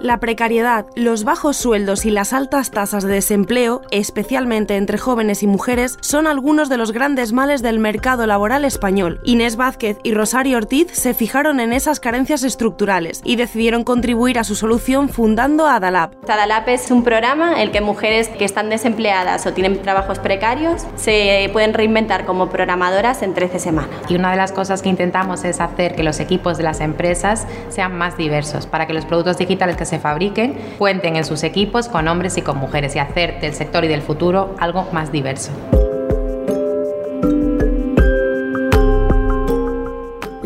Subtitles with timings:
[0.00, 5.46] La precariedad, los bajos sueldos y las altas tasas de desempleo, especialmente entre jóvenes y
[5.46, 9.20] mujeres, son algunos de los grandes males del mercado laboral español.
[9.24, 14.44] Inés Vázquez y Rosario Ortiz se fijaron en esas carencias estructurales y decidieron contribuir a
[14.44, 16.12] su solución fundando Adalab.
[16.26, 20.86] Adalab es un programa en el que mujeres que están desempleadas o tienen trabajos precarios
[20.96, 23.90] se pueden reinventar como programadoras en 13 semanas.
[24.08, 27.46] Y una de las cosas que intentamos es hacer que los equipos de las empresas
[27.68, 31.88] sean más diversos, para que los productos digitales que se fabriquen cuenten en sus equipos
[31.88, 35.50] con hombres y con mujeres y hacer del sector y del futuro algo más diverso.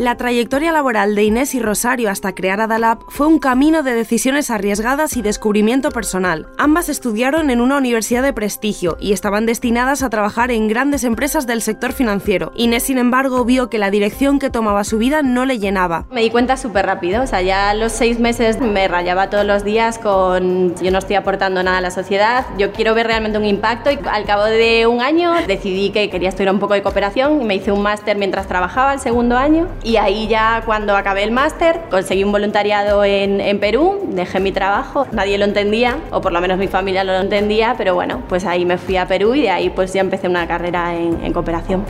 [0.05, 4.51] La trayectoria laboral de Inés y Rosario hasta crear Adalab fue un camino de decisiones
[4.51, 6.47] arriesgadas y descubrimiento personal.
[6.59, 11.47] Ambas estudiaron en una universidad de prestigio y estaban destinadas a trabajar en grandes empresas
[11.47, 12.51] del sector financiero.
[12.53, 16.05] Inés, sin embargo, vio que la dirección que tomaba su vida no le llenaba.
[16.11, 19.43] Me di cuenta súper rápido, o sea, ya a los seis meses me rayaba todos
[19.47, 23.39] los días con yo no estoy aportando nada a la sociedad, yo quiero ver realmente
[23.39, 26.83] un impacto y al cabo de un año decidí que quería estudiar un poco de
[26.83, 30.95] cooperación y me hice un máster mientras trabajaba el segundo año y ahí ya cuando
[30.95, 35.97] acabé el máster conseguí un voluntariado en, en, Perú, dejé mi trabajo, nadie lo entendía,
[36.11, 38.97] o por lo menos mi familia no lo entendía, pero bueno, pues ahí me fui
[38.97, 41.85] a Perú y de ahí pues ya empecé una carrera en, en cooperación.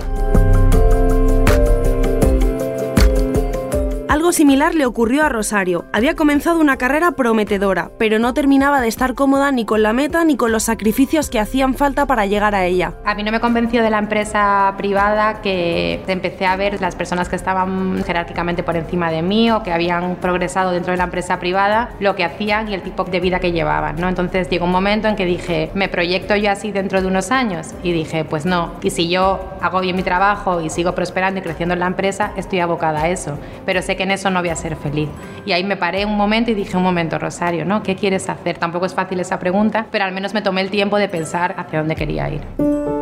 [4.16, 5.88] Algo similar le ocurrió a Rosario.
[5.92, 10.24] Había comenzado una carrera prometedora, pero no terminaba de estar cómoda ni con la meta
[10.24, 12.94] ni con los sacrificios que hacían falta para llegar a ella.
[13.04, 17.28] A mí no me convenció de la empresa privada que empecé a ver las personas
[17.28, 21.38] que estaban jerárquicamente por encima de mí o que habían progresado dentro de la empresa
[21.38, 24.08] privada, lo que hacían y el tipo de vida que llevaban, ¿no?
[24.08, 27.74] Entonces llegó un momento en que dije, ¿me proyecto yo así dentro de unos años?
[27.84, 28.76] Y dije, pues no.
[28.82, 32.32] Y si yo hago bien mi trabajo y sigo prosperando y creciendo en la empresa,
[32.38, 33.38] estoy abocada a eso.
[33.66, 35.10] Pero sé que en eso no voy a ser feliz.
[35.46, 37.84] Y ahí me paré un momento y dije, un momento, Rosario, ¿no?
[37.84, 38.58] ¿Qué quieres hacer?
[38.58, 41.80] Tampoco es fácil esa pregunta, pero al menos me tomé el tiempo de pensar hacia
[41.80, 42.95] dónde quería ir.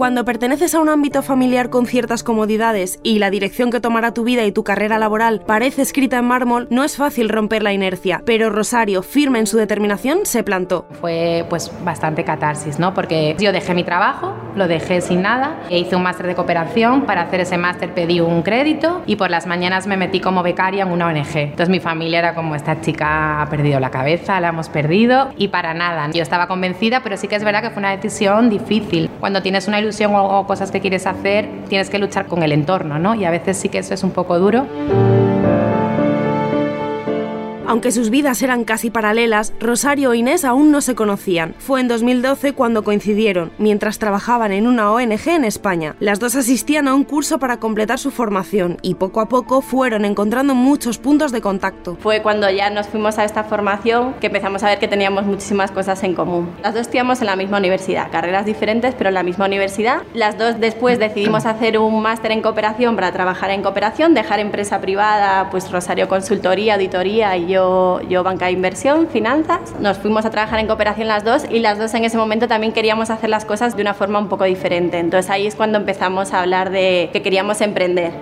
[0.00, 4.24] Cuando perteneces a un ámbito familiar con ciertas comodidades y la dirección que tomará tu
[4.24, 8.22] vida y tu carrera laboral parece escrita en mármol, no es fácil romper la inercia.
[8.24, 10.86] Pero Rosario, firme en su determinación, se plantó.
[11.02, 12.94] Fue pues bastante catarsis, ¿no?
[12.94, 17.02] Porque yo dejé mi trabajo, lo dejé sin nada, e hice un máster de cooperación.
[17.02, 20.84] Para hacer ese máster pedí un crédito y por las mañanas me metí como becaria
[20.84, 21.36] en una ONG.
[21.36, 25.48] Entonces mi familia era como esta chica ha perdido la cabeza, la hemos perdido y
[25.48, 26.08] para nada.
[26.10, 29.10] Yo estaba convencida, pero sí que es verdad que fue una decisión difícil.
[29.20, 32.98] Cuando tienes una ilusión o cosas que quieres hacer, tienes que luchar con el entorno,
[32.98, 33.14] ¿no?
[33.14, 34.66] Y a veces sí que eso es un poco duro.
[37.70, 41.54] Aunque sus vidas eran casi paralelas, Rosario e Inés aún no se conocían.
[41.58, 45.94] Fue en 2012 cuando coincidieron, mientras trabajaban en una ONG en España.
[46.00, 50.04] Las dos asistían a un curso para completar su formación y poco a poco fueron
[50.04, 51.96] encontrando muchos puntos de contacto.
[52.00, 55.70] Fue cuando ya nos fuimos a esta formación que empezamos a ver que teníamos muchísimas
[55.70, 56.50] cosas en común.
[56.64, 60.02] Las dos estudiamos en la misma universidad, carreras diferentes pero en la misma universidad.
[60.12, 64.80] Las dos después decidimos hacer un máster en cooperación para trabajar en cooperación, dejar empresa
[64.80, 67.59] privada, pues Rosario Consultoría, Auditoría y yo
[68.08, 69.74] yo, banca de inversión, finanzas.
[69.80, 72.72] Nos fuimos a trabajar en cooperación las dos y las dos en ese momento también
[72.72, 74.98] queríamos hacer las cosas de una forma un poco diferente.
[74.98, 78.12] Entonces ahí es cuando empezamos a hablar de que queríamos emprender.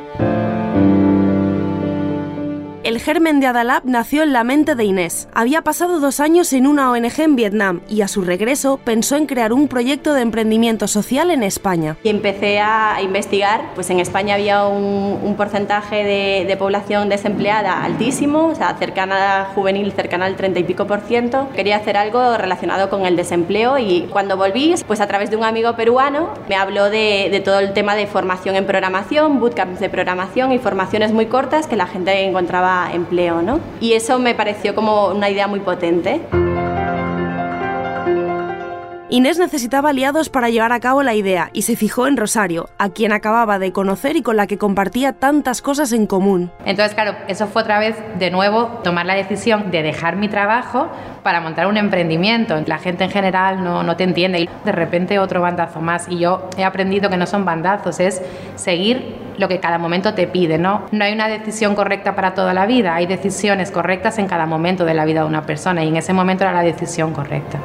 [3.09, 5.31] Germen de Adalab nació en la mente de Inés.
[5.33, 9.25] Había pasado dos años en una ONG en Vietnam y a su regreso pensó en
[9.25, 11.97] crear un proyecto de emprendimiento social en España.
[12.03, 18.55] Y empecé a investigar, pues en España había un, porcentaje de, población desempleada altísimo, o
[18.55, 21.49] sea, cercana juvenil, cercana al 30 y pico por ciento.
[21.57, 25.45] Quería hacer algo relacionado con el desempleo y cuando volví, pues a través de un
[25.45, 29.89] amigo peruano, me habló de, de todo el tema de formación en programación, bootcamps de
[29.89, 32.91] programación y formaciones muy cortas que la gente encontraba
[33.81, 36.21] Y eso me pareció como una idea muy potente.
[39.11, 42.91] Inés necesitaba aliados para llevar a cabo la idea y se fijó en Rosario, a
[42.91, 46.51] quien acababa de conocer y con la que compartía tantas cosas en común.
[46.67, 50.89] Entonces, claro, eso fue otra vez de nuevo tomar la decisión de dejar mi trabajo
[51.23, 52.55] para montar un emprendimiento.
[52.67, 56.07] La gente en general no, no te entiende y de repente otro bandazo más.
[56.11, 58.21] Y yo he aprendido que no son bandazos, es
[58.57, 60.83] seguir lo que cada momento te pide, ¿no?
[60.93, 64.85] No hay una decisión correcta para toda la vida, hay decisiones correctas en cada momento
[64.85, 67.59] de la vida de una persona y en ese momento era la decisión correcta.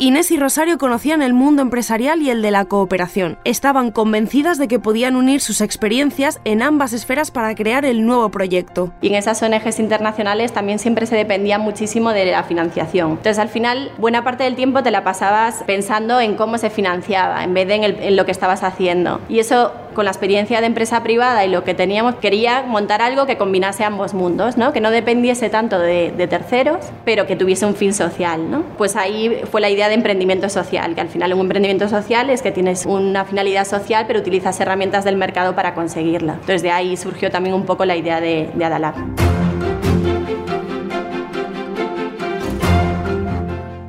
[0.00, 3.36] Inés y Rosario conocían el mundo empresarial y el de la cooperación.
[3.42, 8.28] Estaban convencidas de que podían unir sus experiencias en ambas esferas para crear el nuevo
[8.28, 8.92] proyecto.
[9.00, 13.10] Y en esas ONGs internacionales también siempre se dependía muchísimo de la financiación.
[13.10, 17.42] Entonces al final buena parte del tiempo te la pasabas pensando en cómo se financiaba
[17.42, 19.20] en vez de en, en lo que estabas haciendo.
[19.28, 23.26] Y eso con la experiencia de empresa privada y lo que teníamos, quería montar algo
[23.26, 24.72] que combinase ambos mundos, ¿no?
[24.72, 28.48] que no dependiese tanto de, terceros, pero que tuviese un fin social.
[28.48, 28.62] ¿no?
[28.76, 32.42] Pues ahí fue la idea de emprendimiento social, que al final un emprendimiento social es
[32.42, 36.34] que tienes una finalidad social, pero utilizas herramientas del mercado para conseguirla.
[36.34, 39.27] Entonces de ahí surgió también un poco la idea de, de Adalab.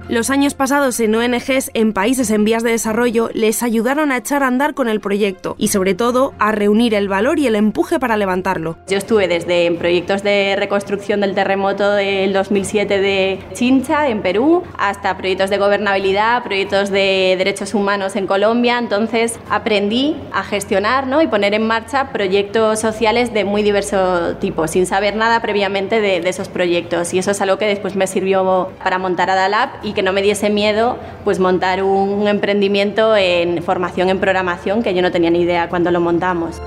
[0.10, 4.42] Los años pasados en ONGs en países en vías de desarrollo les ayudaron a echar
[4.42, 8.00] a andar con el proyecto y sobre todo a reunir el valor y el empuje
[8.00, 8.76] para levantarlo.
[8.88, 14.64] Yo estuve desde en proyectos de reconstrucción del terremoto del 2007 de Chincha en Perú
[14.80, 21.22] hasta proyectos de gobernabilidad, proyectos de derechos humanos en Colombia, entonces aprendí a gestionar ¿no?
[21.22, 26.28] y poner en marcha proyectos sociales de muy diverso tipo, sin saber nada previamente de,
[26.28, 30.14] esos proyectos y eso es algo que después me sirvió para montar Adalab y no
[30.14, 35.30] me diese miedo pues montar un emprendimiento en formación en programación que yo no tenía
[35.30, 36.62] ni idea cuando lo montamos.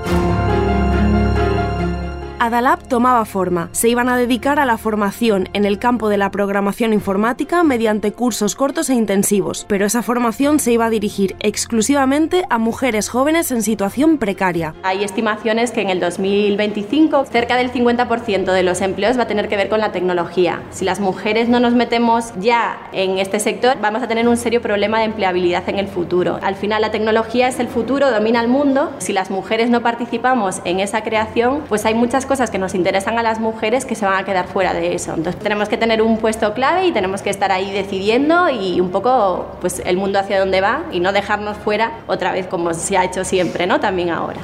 [2.43, 3.69] Adalab tomaba forma.
[3.71, 8.11] Se iban a dedicar a la formación en el campo de la programación informática mediante
[8.11, 13.49] cursos cortos e intensivos, pero esa formación se iba a dirigir exclusivamente a mujeres jóvenes
[13.53, 14.75] en situación precaria.
[14.83, 19.47] Hay estimaciones que en el 2025 cerca del 50% de los empleos va a tener
[19.47, 20.63] que ver con la tecnología.
[20.71, 24.61] Si las mujeres no nos metemos ya en este sector, vamos a tener un serio
[24.61, 26.39] problema de empleabilidad en el futuro.
[26.41, 28.91] Al final la tecnología es el futuro, domina el mundo.
[28.97, 33.19] Si las mujeres no participamos en esa creación, pues hay muchas cosas que nos interesan
[33.19, 35.13] a las mujeres que se van a quedar fuera de eso.
[35.13, 38.89] Entonces tenemos que tener un puesto clave y tenemos que estar ahí decidiendo y un
[38.89, 42.97] poco pues el mundo hacia dónde va y no dejarnos fuera otra vez como se
[42.97, 43.79] ha hecho siempre, ¿no?
[43.79, 44.41] También ahora.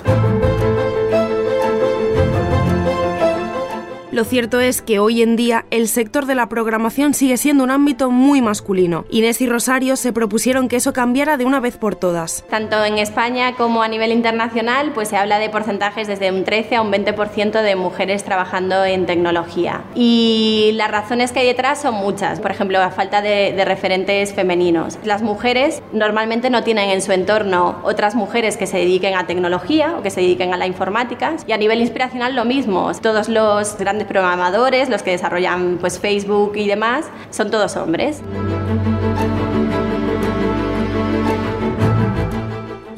[4.11, 7.69] Lo cierto es que hoy en día el sector de la programación sigue siendo un
[7.69, 9.05] ámbito muy masculino.
[9.11, 12.43] Inés y Rosario se propusieron que eso cambiara de una vez por todas.
[12.49, 16.77] Tanto en España como a nivel internacional, pues se habla de porcentajes desde un 13
[16.77, 19.83] a un 20% de mujeres trabajando en tecnología.
[19.93, 22.39] Y las razones que hay detrás son muchas.
[22.39, 24.97] Por ejemplo, la falta de, referentes femeninos.
[25.03, 29.95] Las mujeres normalmente no tienen en su entorno otras mujeres que se dediquen a tecnología
[29.99, 31.35] o que se dediquen a la informática.
[31.45, 32.91] Y a nivel inspiracional lo mismo.
[33.03, 38.21] Todos los programadores, los que desarrollan pues Facebook y demás, son todos hombres.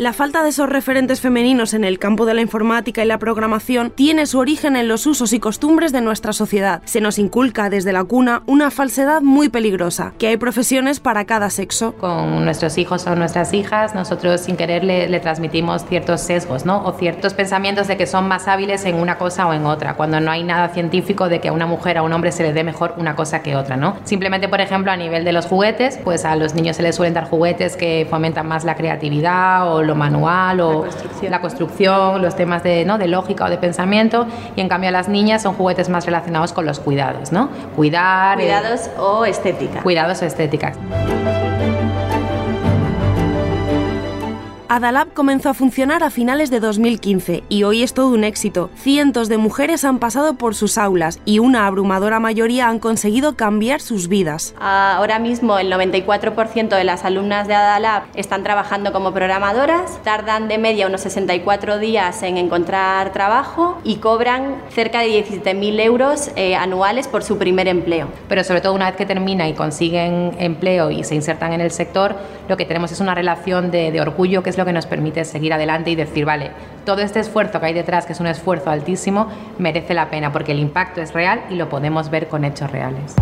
[0.02, 3.92] La falta de esos referentes femeninos en el campo de la informática y la programación
[3.92, 6.82] tiene su origen en los usos y costumbres de nuestra sociedad.
[6.86, 11.52] Se nos inculca desde la cuna una falsedad muy peligrosa, que hay profesiones para cada
[11.52, 11.94] sexo.
[12.00, 16.84] Con nuestros hijos o nuestras hijas, nosotros sin querer le, transmitimos ciertos sesgos, ¿no?
[16.84, 20.20] O ciertos pensamientos de que son más hábiles en una cosa o en otra, cuando
[20.20, 22.54] no hay nada científico de que a una mujer o a un hombre se le
[22.54, 23.98] dé mejor una cosa que otra, ¿no?
[24.06, 27.14] Simplemente, por ejemplo, a nivel de los juguetes, pues a los niños se les suelen
[27.14, 31.32] dar juguetes que fomentan más la creatividad o lo manual o La construcción.
[31.32, 32.98] la construcción, los temas de, ¿no?
[32.98, 36.54] de lógica o de pensamiento, y en cambio a las niñas son juguetes más relacionados
[36.54, 37.50] con los cuidados, ¿no?
[37.76, 39.82] Cuidar, eh, Cuidados o estética.
[39.82, 40.78] cuidados o estéticas.
[44.74, 48.70] Adalab comenzó a funcionar a finales de 2015 y hoy es todo un éxito.
[48.78, 53.82] Cientos de mujeres han pasado por sus aulas y una abrumadora mayoría han conseguido cambiar
[53.82, 54.56] sus vidas.
[54.62, 60.58] Ahora mismo el 94% de las alumnas de Adalab están trabajando como programadoras, tardan de
[60.58, 67.10] media unos 64 días en encontrar trabajo y cobran cerca de 17.000 euros eh, anuales
[67.10, 68.08] por su primer empleo.
[68.30, 71.72] Pero sobre todo una vez que termina y consiguen empleo y se insertan en el
[71.72, 72.16] sector,
[72.48, 75.26] lo que tenemos es una relación de, de orgullo que es lo que nos permite
[75.26, 76.52] seguir adelante y decir, vale,
[76.86, 79.28] todo este esfuerzo que hay detrás, que es un esfuerzo altísimo,
[79.58, 83.16] merece la pena porque el impacto es real y lo podemos ver con hechos reales.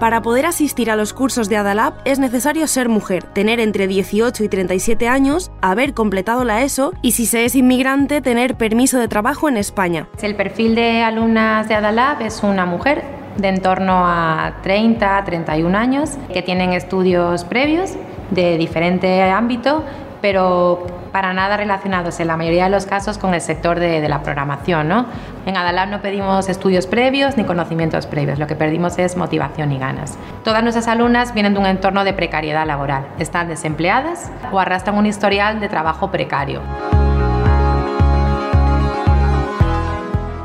[0.00, 4.42] Para poder asistir a los cursos de Adalab es necesario ser mujer, tener entre 18
[4.42, 9.06] y 37 años, haber completado la ESO y si se es inmigrante tener permiso de
[9.06, 10.08] trabajo en España.
[10.22, 13.04] El perfil de alumnas de Adalab es una mujer
[13.38, 17.96] de en torno a 30, 31 años, que tienen estudios previos
[18.30, 19.84] de diferente ámbito,
[20.20, 24.22] pero para nada relacionados en la mayoría de los casos con el sector de, la
[24.22, 24.88] programación.
[24.88, 25.06] ¿no?
[25.46, 29.78] En Adalab no pedimos estudios previos ni conocimientos previos, lo que pedimos es motivación y
[29.78, 30.18] ganas.
[30.44, 35.06] Todas nuestras alumnas vienen de un entorno de precariedad laboral, están desempleadas o arrastran un
[35.06, 36.60] historial de trabajo precario.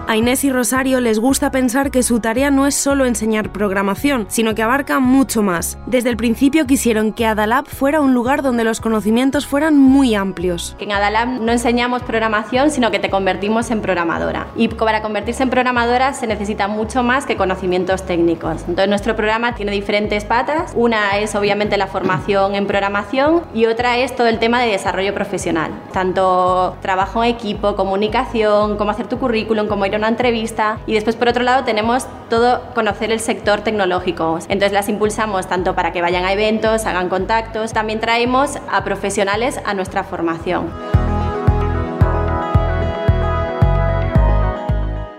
[0.05, 4.25] A Inés y Rosario les gusta pensar que su tarea no es solo enseñar programación,
[4.27, 5.77] sino que abarca mucho más.
[5.85, 10.75] Desde el principio quisieron que Adalab fuera un lugar donde los conocimientos fueran muy amplios.
[10.79, 14.47] En Adalab no enseñamos programación, sino que te convertimos en programadora.
[14.57, 18.63] Y para convertirse en programadora se necesita mucho más que conocimientos técnicos.
[18.67, 20.73] Entonces nuestro programa tiene diferentes patas.
[20.75, 25.13] Una es obviamente la formación en programación y otra es todo el tema de desarrollo
[25.13, 25.71] profesional.
[25.93, 30.79] Tanto trabajo en equipo, comunicación, cómo hacer tu currículum, cómo ir a una entrevista.
[30.85, 34.39] Y después por otro lado tenemos todo conocer el sector tecnológico.
[34.43, 37.73] Entonces las impulsamos tanto para que vayan a eventos, hagan contactos.
[37.73, 40.71] También traemos a profesionales a nuestra formación.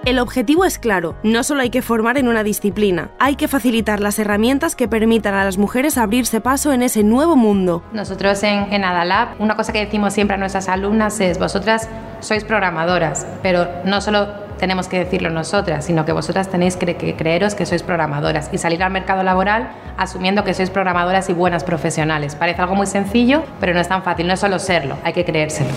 [0.05, 4.01] El objetivo es claro, no solo hay que formar en una disciplina, hay que facilitar
[4.01, 7.83] las herramientas que permitan a las mujeres abrirse paso en ese nuevo mundo.
[7.95, 11.89] Nosotros en, en Adalab, una cosa que decimos siempre a nuestras alumnas es, vosotras
[12.21, 17.17] sois programadoras, pero no solo tenemos que decirlo nosotras, sino que vosotras tenéis que, que,
[17.17, 21.65] creeros que sois programadoras y salir al mercado laboral asumiendo que sois programadoras y buenas
[21.65, 22.35] profesionales.
[22.35, 25.25] Parece algo muy sencillo, pero no es tan fácil, no es solo serlo, hay que
[25.25, 25.71] creérselo.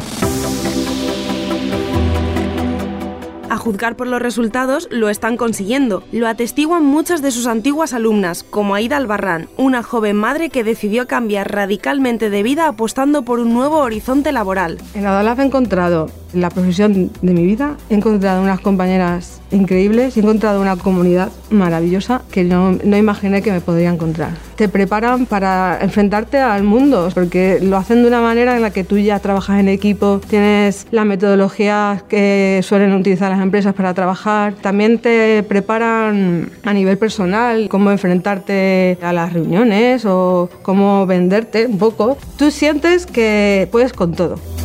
[3.50, 6.04] A juzgar por los resultados, lo están consiguiendo.
[6.12, 11.08] Lo atestiguan muchas de sus antiguas alumnas, como Aida Albarrán, una joven madre que decidió
[11.08, 14.78] cambiar radicalmente de vida apostando por un nuevo horizonte laboral.
[14.94, 20.20] En Adalab he encontrado la profesión de mi vida, he encontrado unas compañeras increíbles, he
[20.20, 24.32] encontrado una comunidad maravillosa que no, no, imaginé que me podría encontrar.
[24.56, 28.84] Te preparan para enfrentarte al mundo, porque lo hacen de una manera en la que
[28.84, 34.54] tú ya trabajas en equipo, tienes la metodología que suelen utilizar las empresas para trabajar,
[34.56, 41.78] también te preparan a nivel personal, cómo enfrentarte a las reuniones o cómo venderte un
[41.78, 42.18] poco.
[42.38, 44.57] Tú sientes que puedes con todo.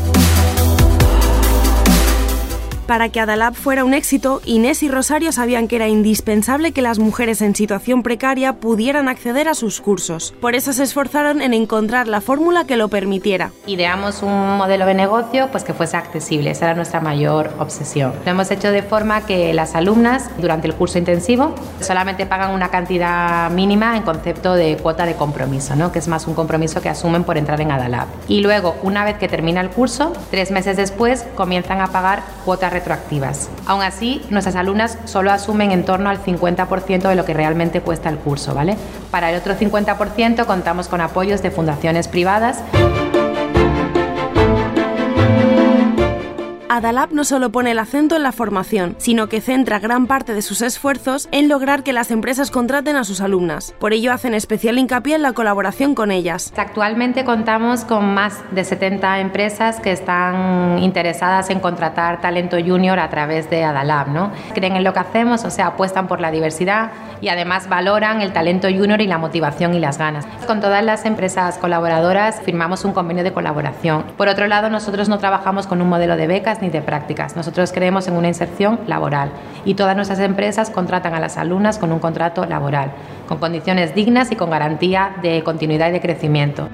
[2.87, 6.99] Para que Adalab fuera un éxito, Inés y Rosario sabían que era indispensable que las
[6.99, 10.35] mujeres en situación precaria pudieran acceder a sus cursos.
[10.41, 13.53] Por eso se esforzaron en encontrar la fórmula que lo permitiera.
[13.67, 18.15] Ideamos un modelo de negocio pues que fuese accesible, esa era nuestra mayor obsesión.
[18.25, 22.69] Lo hemos hecho de forma que las alumnas durante el curso intensivo solamente pagan una
[22.69, 25.93] cantidad mínima en concepto de cuota de compromiso, ¿no?
[25.93, 28.09] que es más un compromiso que asumen por entrar en Adalab.
[28.27, 32.72] Y luego, una vez que termina el curso, tres meses después comienzan a pagar cuotas
[32.73, 33.49] retroactivas.
[33.67, 38.09] Aún así, nuestras alumnas solo asumen en torno al 50% de lo que realmente cuesta
[38.09, 38.77] el curso, ¿vale?
[39.11, 42.63] Para el otro 50% contamos con apoyos de fundaciones privadas.
[46.75, 50.41] Adalab no solo pone el acento en la formación, sino que centra gran parte de
[50.41, 53.75] sus esfuerzos en lograr que las empresas contraten a sus alumnas.
[53.79, 56.51] Por ello hacen especial hincapié en la colaboración con ellas.
[56.57, 63.11] Actualmente contamos con más de 70 empresas que están interesadas en contratar talento junior a
[63.11, 64.33] través de Adalab, ¿no?
[64.55, 68.33] Creen en lo que hacemos, o sea, apuestan por la diversidad y además valoran el
[68.33, 70.25] talento junior y la motivación y las ganas.
[70.47, 74.05] Con todas las empresas colaboradoras firmamos un convenio de colaboración.
[74.17, 77.37] Por otro lado, nosotros no trabajamos con un modelo de becas ni de prácticas.
[77.37, 79.31] Nosotros creemos en una inserción laboral
[79.65, 82.93] y todas nuestras empresas contratan a las alumnas con un contrato laboral,
[83.29, 86.69] con condiciones dignas y con garantía de continuidad y de crecimiento.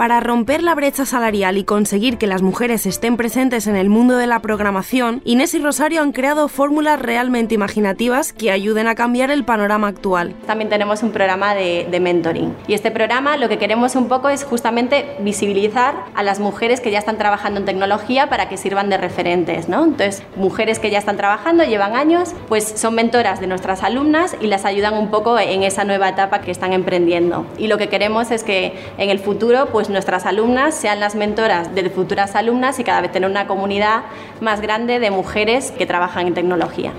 [0.00, 4.16] Para romper la brecha salarial y conseguir que las mujeres estén presentes en el mundo
[4.16, 9.30] de la programación, Inés y Rosario han creado fórmulas realmente imaginativas que ayuden a cambiar
[9.30, 10.34] el panorama actual.
[10.46, 14.30] También tenemos un programa de, de, mentoring y este programa lo que queremos un poco
[14.30, 18.88] es justamente visibilizar a las mujeres que ya están trabajando en tecnología para que sirvan
[18.88, 19.84] de referentes, ¿no?
[19.84, 24.46] Entonces, mujeres que ya están trabajando, llevan años, pues son mentoras de nuestras alumnas y
[24.46, 27.44] las ayudan un poco en esa nueva etapa que están emprendiendo.
[27.58, 31.74] Y lo que queremos es que en el futuro, pues nuestras alumnas sean las mentoras
[31.74, 34.02] de futuras alumnas y cada vez tener una comunidad
[34.40, 36.92] más grande de mujeres que trabajan en tecnología.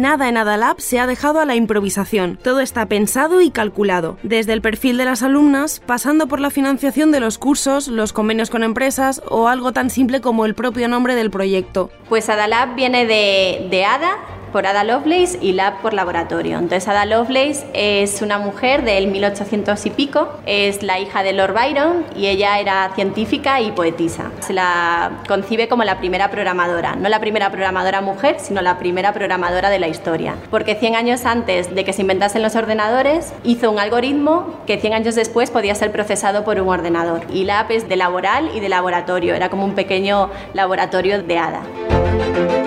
[0.00, 2.38] Nada en Adalab se ha dejado a la improvisación.
[2.42, 7.12] Todo está pensado y calculado, desde el perfil de las alumnas, pasando por la financiación
[7.12, 11.14] de los cursos, los convenios con empresas o algo tan simple como el propio nombre
[11.14, 11.90] del proyecto.
[12.08, 14.16] Pues Adalab viene de, de Ada,
[14.52, 16.58] por Ada Lovelace y Lab por laboratorio.
[16.58, 21.54] Entonces Ada Lovelace es una mujer del 1800 y pico, es la hija de Lord
[21.54, 24.30] Byron y ella era científica y poetisa.
[24.40, 29.12] Se la concibe como la primera programadora, no la primera programadora mujer, sino la primera
[29.12, 33.70] programadora de la historia, porque 100 años antes de que se inventasen los ordenadores hizo
[33.70, 37.22] un algoritmo que 100 años después podía ser procesado por un ordenador.
[37.32, 42.59] Y Lab es de laboral y de laboratorio, era como un pequeño laboratorio de Ada.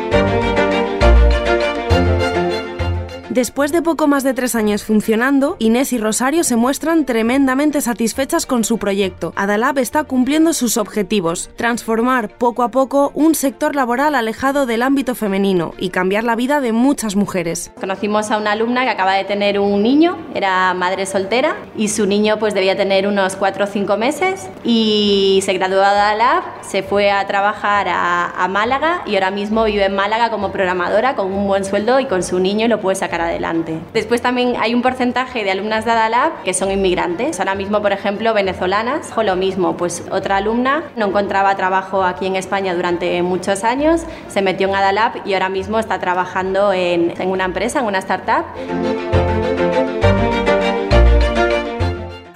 [3.34, 8.46] Después de poco más de tres años funcionando, Inés y Rosario se muestran tremendamente satisfechas
[8.46, 9.34] con su proyecto.
[9.36, 15.16] Adalab está cumpliendo sus objetivos, transformar poco a poco un sector laboral alejado del ámbito
[15.16, 17.72] femenino y cambiar la vida de muchas mujeres.
[17.80, 22.06] Conocimos a una alumna que acaba de tener un niño, era madre soltera y su
[22.06, 26.84] niño pues debía tener unos cuatro o cinco meses y se graduó de Adalab, se
[26.84, 31.34] fue a trabajar a, a Málaga y ahora mismo vive en Málaga como programadora con
[31.34, 33.80] un buen sueldo y con su niño y lo puede sacar adelante.
[33.94, 37.40] Después también hay un porcentaje de alumnas de Adalab que son inmigrantes.
[37.40, 42.26] Ahora mismo, por ejemplo, venezolanas, o lo mismo, pues otra alumna no encontraba trabajo aquí
[42.26, 47.14] en España durante muchos años, se metió en Adalab y ahora mismo está trabajando en,
[47.20, 48.44] en una empresa, en una startup.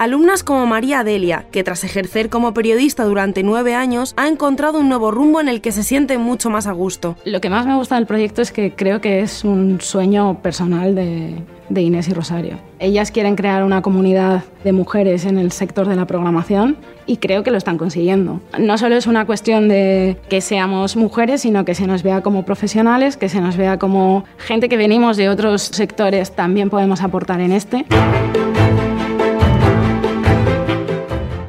[0.08, 4.88] Alumnas como María Adelia, que tras ejercer como periodista durante nueve años, ha encontrado un
[4.88, 7.18] nuevo rumbo en el que se siente mucho más a gusto.
[7.26, 10.96] Lo que más me gusta del proyecto es que creo que es un sueño personal
[10.96, 12.58] de, de Inés y Rosario.
[12.80, 17.44] Ellas quieren crear una comunidad de mujeres en el sector de la programación y creo
[17.44, 18.40] que lo están consiguiendo.
[18.58, 22.46] No solo es una cuestión de que seamos mujeres, sino que se nos vea como
[22.46, 27.42] profesionales, que se nos vea como gente que venimos de otros sectores, también podemos aportar
[27.42, 27.86] en este.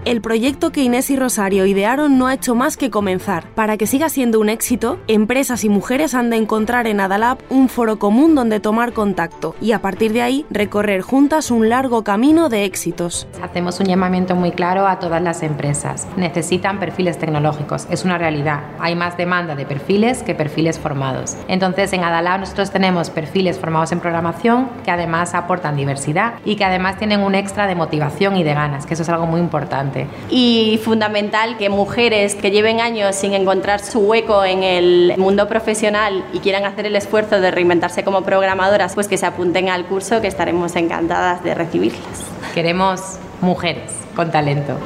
[0.08, 3.44] El proyecto que Inés y Rosario idearon no ha hecho más que comenzar.
[3.54, 7.68] Para que siga siendo un éxito, empresas y mujeres han de encontrar en Adalab un
[7.68, 12.48] foro común donde tomar contacto y a partir de ahí recorrer juntas un largo camino
[12.48, 13.28] de éxitos.
[13.42, 16.08] Hacemos un llamamiento muy claro a todas las empresas.
[16.16, 18.62] Necesitan perfiles tecnológicos, es una realidad.
[18.80, 21.36] Hay más demanda de perfiles que perfiles formados.
[21.48, 26.64] Entonces en Adalab nosotros tenemos perfiles formados en programación que además aportan diversidad y que
[26.64, 29.97] además tienen un extra de motivación y de ganas, que eso es algo muy importante.
[30.30, 36.24] Y fundamental que mujeres que lleven años sin encontrar su hueco en el mundo profesional
[36.32, 40.20] y quieran hacer el esfuerzo de reinventarse como programadoras, pues que se apunten al curso
[40.20, 42.24] que estaremos encantadas de recibirlas.
[42.54, 44.76] Queremos mujeres con talento.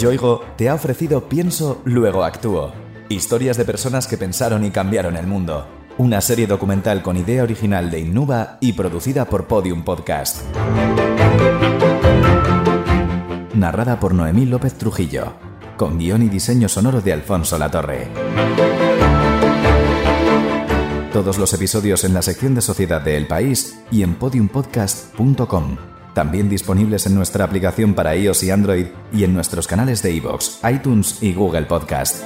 [0.00, 2.79] Yoigo te ha ofrecido Pienso, luego actúo.
[3.10, 5.66] Historias de personas que pensaron y cambiaron el mundo.
[5.98, 10.42] Una serie documental con idea original de Innuba y producida por Podium Podcast.
[13.52, 15.34] Narrada por Noemí López Trujillo.
[15.76, 18.06] Con guion y diseño sonoro de Alfonso Latorre.
[21.12, 25.78] Todos los episodios en la sección de Sociedad de El País y en podiumpodcast.com.
[26.14, 30.60] También disponibles en nuestra aplicación para iOS y Android y en nuestros canales de iVoox,
[30.70, 32.24] iTunes y Google Podcast.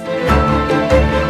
[0.87, 1.24] Thank you.